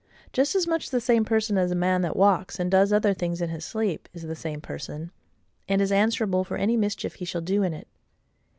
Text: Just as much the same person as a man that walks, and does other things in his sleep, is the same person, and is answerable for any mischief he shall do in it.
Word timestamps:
Just 0.33 0.55
as 0.55 0.65
much 0.65 0.89
the 0.89 0.99
same 0.99 1.23
person 1.23 1.59
as 1.59 1.69
a 1.69 1.75
man 1.75 2.01
that 2.01 2.15
walks, 2.15 2.59
and 2.59 2.71
does 2.71 2.91
other 2.91 3.13
things 3.13 3.39
in 3.39 3.49
his 3.51 3.63
sleep, 3.63 4.09
is 4.15 4.23
the 4.23 4.35
same 4.35 4.59
person, 4.59 5.11
and 5.69 5.79
is 5.79 5.91
answerable 5.91 6.43
for 6.43 6.57
any 6.57 6.75
mischief 6.75 7.13
he 7.13 7.25
shall 7.25 7.39
do 7.41 7.61
in 7.61 7.71
it. 7.75 7.87